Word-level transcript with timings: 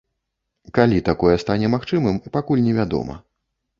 Калі 0.77 1.01
такое 1.11 1.35
стане 1.43 1.67
магчымым, 1.75 2.15
пакуль 2.39 2.65
невядома. 2.69 3.21